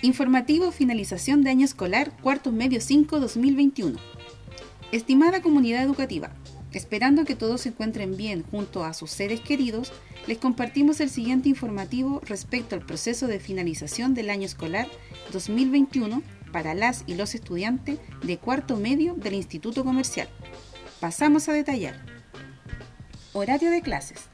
Informativo 0.00 0.70
Finalización 0.70 1.42
de 1.42 1.50
Año 1.50 1.64
Escolar, 1.64 2.12
cuarto 2.22 2.52
medio 2.52 2.80
5 2.80 3.18
2021. 3.18 3.98
Estimada 4.92 5.42
comunidad 5.42 5.82
educativa, 5.82 6.30
esperando 6.72 7.24
que 7.24 7.34
todos 7.34 7.62
se 7.62 7.70
encuentren 7.70 8.16
bien 8.16 8.44
junto 8.48 8.84
a 8.84 8.94
sus 8.94 9.10
seres 9.10 9.40
queridos, 9.40 9.92
les 10.28 10.38
compartimos 10.38 11.00
el 11.00 11.10
siguiente 11.10 11.48
informativo 11.48 12.20
respecto 12.24 12.76
al 12.76 12.86
proceso 12.86 13.26
de 13.26 13.40
finalización 13.40 14.14
del 14.14 14.30
año 14.30 14.46
escolar 14.46 14.86
2021 15.32 16.22
para 16.52 16.74
las 16.74 17.02
y 17.08 17.14
los 17.14 17.34
estudiantes 17.34 17.98
de 18.22 18.38
cuarto 18.38 18.76
medio 18.76 19.14
del 19.14 19.34
Instituto 19.34 19.84
Comercial. 19.84 20.28
Pasamos 21.00 21.48
a 21.48 21.52
detallar. 21.52 22.00
Horario 23.32 23.72
de 23.72 23.82
clases. 23.82 24.28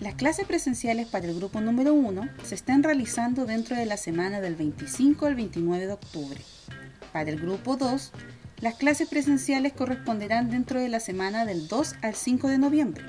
Las 0.00 0.14
clases 0.14 0.46
presenciales 0.46 1.08
para 1.08 1.26
el 1.26 1.34
grupo 1.34 1.60
número 1.60 1.92
1 1.92 2.28
se 2.44 2.54
están 2.54 2.84
realizando 2.84 3.46
dentro 3.46 3.74
de 3.74 3.84
la 3.84 3.96
semana 3.96 4.40
del 4.40 4.54
25 4.54 5.26
al 5.26 5.34
29 5.34 5.86
de 5.86 5.92
octubre. 5.92 6.40
Para 7.12 7.30
el 7.30 7.40
grupo 7.40 7.76
2, 7.76 8.12
las 8.60 8.76
clases 8.76 9.08
presenciales 9.08 9.72
corresponderán 9.72 10.50
dentro 10.50 10.80
de 10.80 10.88
la 10.88 11.00
semana 11.00 11.44
del 11.44 11.66
2 11.66 11.96
al 12.02 12.14
5 12.14 12.46
de 12.46 12.58
noviembre. 12.58 13.04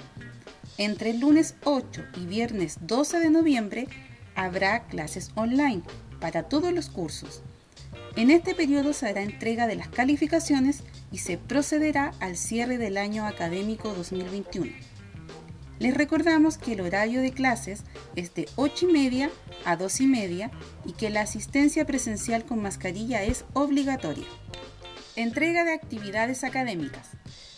Entre 0.80 1.12
el 1.12 1.20
lunes 1.20 1.54
8 1.64 2.06
y 2.18 2.26
viernes 2.26 2.80
12 2.82 3.20
de 3.20 3.30
noviembre 3.30 3.88
habrá 4.34 4.88
clases 4.88 5.30
online 5.36 5.84
para 6.20 6.44
todos 6.44 6.74
los 6.74 6.90
cursos. 6.90 7.44
En 8.16 8.32
este 8.32 8.56
periodo 8.56 8.94
se 8.94 9.08
hará 9.08 9.22
entrega 9.22 9.68
de 9.68 9.76
las 9.76 9.90
calificaciones 9.90 10.82
y 11.12 11.20
se 11.20 11.38
procederá 11.38 12.14
al 12.20 12.36
cierre 12.36 12.80
del 12.80 12.98
año 12.98 13.28
académico 13.28 13.94
2021. 13.94 14.89
Les 15.80 15.94
recordamos 15.94 16.58
que 16.58 16.74
el 16.74 16.82
horario 16.82 17.22
de 17.22 17.32
clases 17.32 17.84
es 18.18 18.34
de 18.34 18.50
8 18.58 18.90
y 18.90 18.92
media 18.92 19.30
a 19.64 19.78
2 19.78 20.02
y 20.02 20.08
media 20.08 20.52
y 20.86 20.92
que 20.92 21.10
la 21.10 21.22
asistencia 21.22 21.86
presencial 21.86 22.44
con 22.44 22.62
mascarilla 22.62 23.24
es 23.24 23.46
obligatoria. 23.54 24.28
Entrega 25.16 25.64
de 25.64 25.74
actividades 25.74 26.44
académicas. 26.44 27.08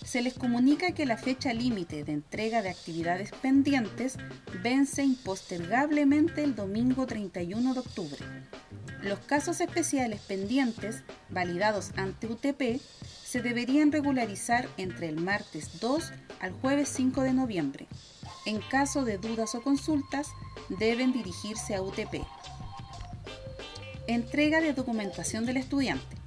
Se 0.06 0.22
les 0.22 0.36
comunica 0.36 0.92
que 0.92 1.06
la 1.06 1.18
fecha 1.18 1.54
límite 1.54 2.04
de 2.04 2.12
entrega 2.12 2.62
de 2.62 2.70
actividades 2.70 3.32
pendientes 3.32 4.18
vence 4.62 5.04
impostergablemente 5.04 6.44
el 6.44 6.54
domingo 6.54 7.08
31 7.08 7.74
de 7.74 7.80
octubre. 7.80 8.20
Los 9.02 9.20
casos 9.20 9.62
especiales 9.62 10.22
pendientes, 10.22 11.04
validados 11.30 11.92
ante 11.96 12.28
UTP, 12.28 12.82
se 13.32 13.42
deberían 13.42 13.94
regularizar 13.94 14.68
entre 14.76 15.08
el 15.08 15.16
martes 15.16 15.80
2 15.80 16.12
al 16.42 16.52
jueves 16.52 16.90
5 16.90 17.22
de 17.22 17.32
noviembre. 17.32 17.88
En 18.46 18.60
caso 18.60 19.06
de 19.06 19.18
dudas 19.18 19.56
o 19.56 19.62
consultas, 19.62 20.28
deben 20.68 21.14
dirigirse 21.14 21.74
a 21.74 21.82
UTP. 21.82 22.26
Entrega 24.08 24.60
de 24.60 24.74
documentación 24.74 25.46
del 25.46 25.56
estudiante. 25.56 26.18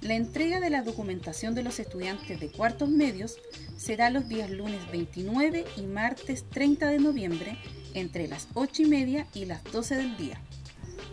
La 0.00 0.14
entrega 0.14 0.60
de 0.60 0.70
la 0.70 0.82
documentación 0.82 1.56
de 1.56 1.64
los 1.64 1.80
estudiantes 1.80 2.38
de 2.38 2.52
cuartos 2.52 2.88
medios 2.88 3.36
será 3.76 4.08
los 4.08 4.28
días 4.28 4.48
lunes 4.48 4.88
29 4.92 5.64
y 5.76 5.82
martes 5.86 6.48
30 6.50 6.86
de 6.86 7.00
noviembre 7.00 7.58
entre 7.94 8.28
las 8.28 8.46
8 8.54 8.82
y 8.82 8.86
media 8.86 9.26
y 9.34 9.46
las 9.46 9.64
12 9.64 9.96
del 9.96 10.16
día. 10.16 10.40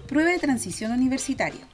Prueba 0.07 0.29
de 0.29 0.37
transición 0.37 0.91
universitaria. 0.91 1.67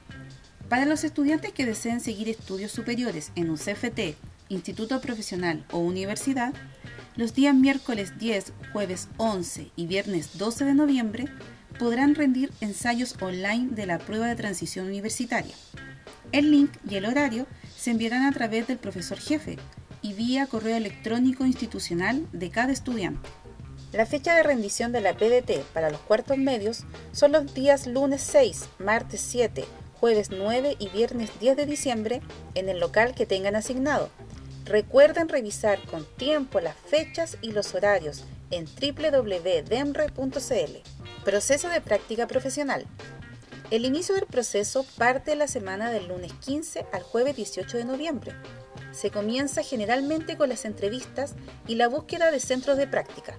Para 0.72 0.86
los 0.86 1.04
estudiantes 1.04 1.52
que 1.52 1.66
deseen 1.66 2.00
seguir 2.00 2.30
estudios 2.30 2.72
superiores 2.72 3.30
en 3.34 3.50
un 3.50 3.58
CFT, 3.58 4.16
instituto 4.48 5.02
profesional 5.02 5.66
o 5.70 5.80
universidad, 5.80 6.54
los 7.14 7.34
días 7.34 7.54
miércoles 7.54 8.18
10, 8.18 8.54
jueves 8.72 9.08
11 9.18 9.70
y 9.76 9.86
viernes 9.86 10.38
12 10.38 10.64
de 10.64 10.72
noviembre 10.72 11.26
podrán 11.78 12.14
rendir 12.14 12.50
ensayos 12.62 13.16
online 13.20 13.68
de 13.72 13.84
la 13.84 13.98
prueba 13.98 14.28
de 14.28 14.34
transición 14.34 14.86
universitaria. 14.86 15.54
El 16.32 16.50
link 16.50 16.72
y 16.88 16.94
el 16.94 17.04
horario 17.04 17.46
se 17.76 17.90
enviarán 17.90 18.24
a 18.24 18.32
través 18.32 18.66
del 18.66 18.78
profesor 18.78 19.20
jefe 19.20 19.58
y 20.00 20.14
vía 20.14 20.46
correo 20.46 20.78
electrónico 20.78 21.44
institucional 21.44 22.26
de 22.32 22.48
cada 22.48 22.72
estudiante. 22.72 23.28
La 23.92 24.06
fecha 24.06 24.34
de 24.34 24.42
rendición 24.42 24.90
de 24.90 25.02
la 25.02 25.18
PDT 25.18 25.64
para 25.74 25.90
los 25.90 26.00
cuartos 26.00 26.38
medios 26.38 26.86
son 27.12 27.32
los 27.32 27.52
días 27.52 27.86
lunes 27.86 28.22
6, 28.22 28.70
martes 28.78 29.20
7, 29.20 29.66
jueves 30.02 30.30
9 30.32 30.74
y 30.80 30.88
viernes 30.88 31.30
10 31.38 31.56
de 31.56 31.64
diciembre 31.64 32.22
en 32.56 32.68
el 32.68 32.80
local 32.80 33.14
que 33.14 33.24
tengan 33.24 33.54
asignado 33.54 34.10
Recuerden 34.64 35.28
revisar 35.28 35.80
con 35.86 36.04
tiempo 36.16 36.58
las 36.58 36.74
fechas 36.74 37.38
y 37.40 37.52
los 37.52 37.72
horarios 37.76 38.24
en 38.50 38.64
www.demre.cl. 38.64 40.24
Proceso 41.24 41.68
de 41.68 41.80
práctica 41.80 42.26
profesional. 42.26 42.84
El 43.70 43.84
inicio 43.84 44.16
del 44.16 44.26
proceso 44.26 44.84
parte 44.98 45.36
la 45.36 45.46
semana 45.46 45.92
del 45.92 46.08
lunes 46.08 46.32
15 46.32 46.84
al 46.92 47.02
jueves 47.02 47.36
18 47.36 47.78
de 47.78 47.84
noviembre. 47.84 48.32
Se 48.90 49.12
comienza 49.12 49.62
generalmente 49.62 50.36
con 50.36 50.48
las 50.48 50.64
entrevistas 50.64 51.34
y 51.68 51.76
la 51.76 51.86
búsqueda 51.86 52.32
de 52.32 52.40
centros 52.40 52.76
de 52.76 52.88
práctica. 52.88 53.38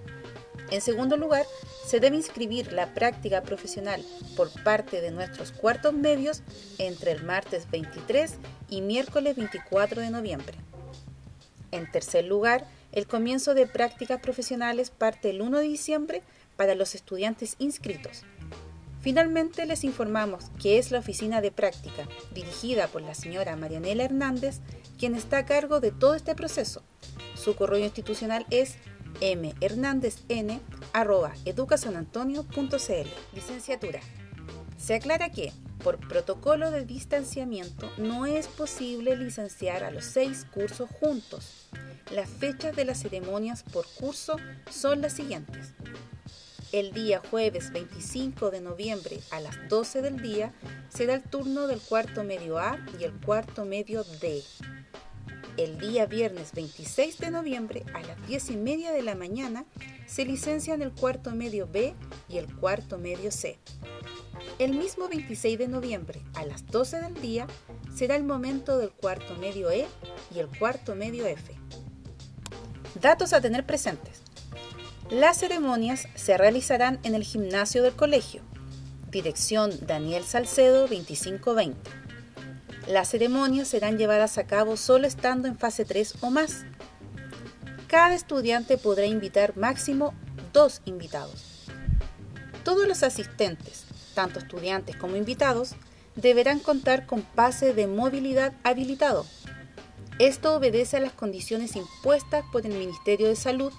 En 0.70 0.80
segundo 0.80 1.18
lugar, 1.18 1.44
se 1.86 2.00
debe 2.00 2.16
inscribir 2.16 2.72
la 2.72 2.94
práctica 2.94 3.42
profesional 3.42 4.04
por 4.36 4.50
parte 4.62 5.00
de 5.00 5.10
nuestros 5.10 5.52
cuartos 5.52 5.92
medios 5.92 6.42
entre 6.78 7.12
el 7.12 7.22
martes 7.22 7.70
23 7.70 8.34
y 8.70 8.80
miércoles 8.80 9.36
24 9.36 10.00
de 10.00 10.10
noviembre. 10.10 10.56
En 11.70 11.90
tercer 11.90 12.24
lugar, 12.24 12.66
el 12.92 13.06
comienzo 13.06 13.54
de 13.54 13.66
prácticas 13.66 14.20
profesionales 14.20 14.90
parte 14.90 15.30
el 15.30 15.42
1 15.42 15.58
de 15.58 15.64
diciembre 15.64 16.22
para 16.56 16.74
los 16.74 16.94
estudiantes 16.94 17.56
inscritos. 17.58 18.22
Finalmente 19.00 19.66
les 19.66 19.84
informamos 19.84 20.46
que 20.62 20.78
es 20.78 20.90
la 20.90 21.00
oficina 21.00 21.42
de 21.42 21.50
práctica, 21.50 22.08
dirigida 22.32 22.86
por 22.86 23.02
la 23.02 23.14
señora 23.14 23.56
Marianela 23.56 24.04
Hernández, 24.04 24.60
quien 24.98 25.14
está 25.14 25.38
a 25.38 25.44
cargo 25.44 25.80
de 25.80 25.90
todo 25.90 26.14
este 26.14 26.34
proceso. 26.34 26.82
Su 27.34 27.54
correo 27.56 27.80
institucional 27.84 28.46
es 28.50 28.76
mhernandezn.educasanantonio.cl. 30.94 33.34
Licenciatura. 33.34 34.00
Se 34.78 34.94
aclara 34.94 35.30
que, 35.30 35.52
por 35.82 35.98
protocolo 35.98 36.70
de 36.70 36.84
distanciamiento, 36.84 37.90
no 37.98 38.26
es 38.26 38.46
posible 38.46 39.16
licenciar 39.16 39.82
a 39.82 39.90
los 39.90 40.04
seis 40.04 40.46
cursos 40.52 40.88
juntos. 41.00 41.68
Las 42.12 42.28
fechas 42.28 42.76
de 42.76 42.84
las 42.84 43.00
ceremonias 43.00 43.64
por 43.64 43.86
curso 43.98 44.36
son 44.70 45.00
las 45.00 45.14
siguientes. 45.14 45.72
El 46.70 46.92
día 46.92 47.20
jueves 47.30 47.72
25 47.72 48.50
de 48.50 48.60
noviembre 48.60 49.20
a 49.30 49.40
las 49.40 49.56
12 49.68 50.02
del 50.02 50.20
día 50.20 50.52
será 50.88 51.14
el 51.14 51.22
turno 51.22 51.66
del 51.66 51.80
cuarto 51.80 52.24
medio 52.24 52.58
A 52.58 52.78
y 52.98 53.04
el 53.04 53.12
cuarto 53.12 53.64
medio 53.64 54.04
D. 54.20 54.42
El 55.56 55.78
día 55.78 56.06
viernes 56.06 56.50
26 56.52 57.18
de 57.18 57.30
noviembre 57.30 57.84
a 57.94 58.00
las 58.00 58.26
10 58.26 58.50
y 58.50 58.56
media 58.56 58.90
de 58.90 59.02
la 59.02 59.14
mañana 59.14 59.64
se 60.04 60.24
licencian 60.24 60.82
el 60.82 60.90
cuarto 60.90 61.30
medio 61.30 61.68
B 61.70 61.94
y 62.28 62.38
el 62.38 62.52
cuarto 62.56 62.98
medio 62.98 63.30
C. 63.30 63.60
El 64.58 64.72
mismo 64.72 65.08
26 65.08 65.56
de 65.56 65.68
noviembre, 65.68 66.22
a 66.34 66.44
las 66.44 66.66
12 66.66 67.00
del 67.02 67.14
día, 67.20 67.46
será 67.94 68.16
el 68.16 68.24
momento 68.24 68.78
del 68.78 68.90
cuarto 68.90 69.36
medio 69.36 69.70
E 69.70 69.86
y 70.34 70.40
el 70.40 70.48
cuarto 70.48 70.96
medio 70.96 71.24
F. 71.24 71.54
Datos 73.00 73.32
a 73.32 73.40
tener 73.40 73.64
presentes. 73.64 74.22
Las 75.08 75.38
ceremonias 75.38 76.08
se 76.16 76.36
realizarán 76.36 76.98
en 77.04 77.14
el 77.14 77.22
gimnasio 77.22 77.84
del 77.84 77.94
colegio. 77.94 78.42
Dirección 79.12 79.70
Daniel 79.86 80.24
Salcedo 80.24 80.88
2520. 80.88 82.03
Las 82.86 83.08
ceremonias 83.08 83.68
serán 83.68 83.96
llevadas 83.96 84.36
a 84.36 84.46
cabo 84.46 84.76
solo 84.76 85.06
estando 85.06 85.48
en 85.48 85.56
fase 85.56 85.86
3 85.86 86.16
o 86.20 86.30
más. 86.30 86.64
Cada 87.86 88.14
estudiante 88.14 88.76
podrá 88.76 89.06
invitar 89.06 89.56
máximo 89.56 90.12
dos 90.52 90.82
invitados. 90.84 91.64
Todos 92.62 92.86
los 92.86 93.02
asistentes, 93.02 93.84
tanto 94.14 94.38
estudiantes 94.38 94.96
como 94.96 95.16
invitados, 95.16 95.76
deberán 96.14 96.58
contar 96.58 97.06
con 97.06 97.22
pase 97.22 97.72
de 97.72 97.86
movilidad 97.86 98.52
habilitado. 98.64 99.24
Esto 100.18 100.54
obedece 100.54 100.98
a 100.98 101.00
las 101.00 101.12
condiciones 101.12 101.76
impuestas 101.76 102.44
por 102.52 102.66
el 102.66 102.74
Ministerio 102.74 103.28
de 103.28 103.36
Salud 103.36 103.72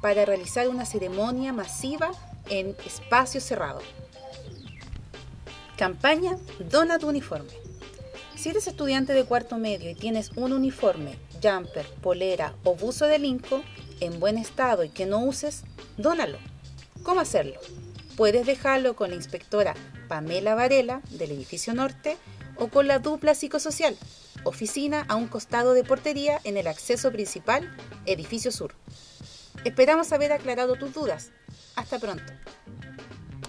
para 0.00 0.24
realizar 0.24 0.68
una 0.68 0.86
ceremonia 0.86 1.52
masiva 1.52 2.10
en 2.48 2.74
espacio 2.86 3.40
cerrado. 3.40 3.80
Campaña 5.76 6.38
Dona 6.70 6.98
tu 6.98 7.08
uniforme. 7.08 7.65
Si 8.46 8.50
eres 8.50 8.68
estudiante 8.68 9.12
de 9.12 9.24
cuarto 9.24 9.58
medio 9.58 9.90
y 9.90 9.96
tienes 9.96 10.30
un 10.36 10.52
uniforme, 10.52 11.18
jumper, 11.42 11.84
polera 12.00 12.54
o 12.62 12.76
buzo 12.76 13.06
de 13.06 13.18
linco 13.18 13.64
en 13.98 14.20
buen 14.20 14.38
estado 14.38 14.84
y 14.84 14.88
que 14.88 15.04
no 15.04 15.18
uses, 15.18 15.64
dónalo. 15.96 16.38
¿Cómo 17.02 17.18
hacerlo? 17.18 17.58
Puedes 18.16 18.46
dejarlo 18.46 18.94
con 18.94 19.10
la 19.10 19.16
inspectora 19.16 19.74
Pamela 20.06 20.54
Varela 20.54 21.02
del 21.10 21.32
edificio 21.32 21.74
norte 21.74 22.18
o 22.54 22.68
con 22.68 22.86
la 22.86 23.00
dupla 23.00 23.34
psicosocial, 23.34 23.96
oficina 24.44 25.04
a 25.08 25.16
un 25.16 25.26
costado 25.26 25.74
de 25.74 25.82
portería 25.82 26.40
en 26.44 26.56
el 26.56 26.68
acceso 26.68 27.10
principal, 27.10 27.76
edificio 28.04 28.52
sur. 28.52 28.74
Esperamos 29.64 30.12
haber 30.12 30.30
aclarado 30.30 30.76
tus 30.76 30.94
dudas. 30.94 31.32
Hasta 31.74 31.98
pronto. 31.98 32.32